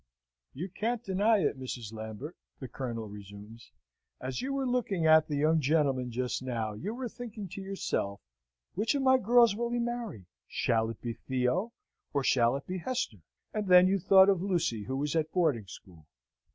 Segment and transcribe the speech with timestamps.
[0.55, 1.93] "You can't deny it, Mrs.
[1.93, 3.69] Lambert," the Colonel resumes;
[4.19, 8.19] "as you were looking at the young gentleman just now, you were thinking to yourself
[8.73, 10.25] which of my girls will he marry?
[10.47, 11.71] Shall it be Theo,
[12.15, 13.17] or shall it be Hester?
[13.53, 16.07] And then you thought of Lucy who was at boarding school."